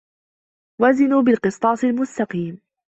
وَزِنوا 0.81 1.21
بِالقِسطاسِ 1.21 1.83
المُستَقيمِ 1.85 2.61